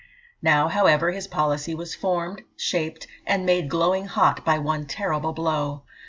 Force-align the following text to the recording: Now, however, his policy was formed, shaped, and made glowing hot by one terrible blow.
Now, 0.41 0.67
however, 0.67 1.11
his 1.11 1.27
policy 1.27 1.75
was 1.75 1.93
formed, 1.93 2.41
shaped, 2.57 3.05
and 3.27 3.45
made 3.45 3.69
glowing 3.69 4.07
hot 4.07 4.43
by 4.43 4.57
one 4.57 4.87
terrible 4.87 5.31
blow. 5.31 5.83